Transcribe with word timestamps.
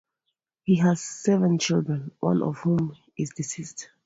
He 0.63 0.77
has 0.77 0.99
seven 0.99 1.59
children, 1.59 2.11
one 2.21 2.41
of 2.41 2.57
whom 2.57 2.97
is 3.15 3.33
deceased. 3.37 3.89